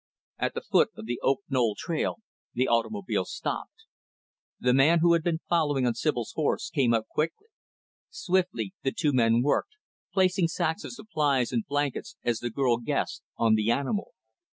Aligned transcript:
At 0.39 0.55
the 0.55 0.61
foot 0.63 0.89
of 0.95 1.05
the 1.05 1.19
Oak 1.21 1.41
Knoll 1.47 1.75
trail 1.77 2.21
the 2.55 2.67
automobile 2.67 3.23
stopped. 3.23 3.85
The 4.59 4.73
man 4.73 4.97
who 5.01 5.13
had 5.13 5.21
been 5.21 5.41
following 5.47 5.85
on 5.85 5.93
Sibyl's 5.93 6.31
horse 6.33 6.71
came 6.71 6.91
up 6.91 7.05
quickly. 7.07 7.49
Swiftly, 8.09 8.73
the 8.81 8.91
two 8.93 9.13
men 9.13 9.43
worked; 9.43 9.73
placing 10.11 10.47
sacks 10.47 10.83
of 10.83 10.93
supplies 10.93 11.51
and 11.51 11.65
blankets 11.67 12.17
as 12.23 12.39
the 12.39 12.49
girl 12.49 12.77
guessed 12.77 13.21
on 13.37 13.53
the 13.53 13.69
animal. 13.69 14.15